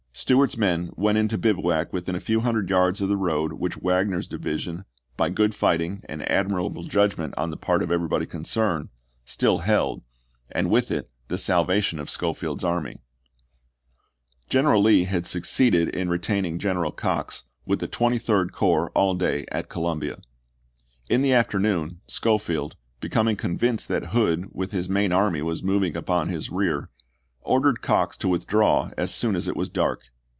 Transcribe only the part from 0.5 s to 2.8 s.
men went into bivouac within a few hundred